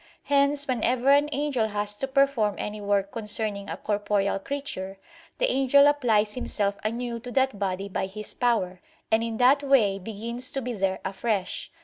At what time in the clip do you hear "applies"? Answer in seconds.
5.85-6.33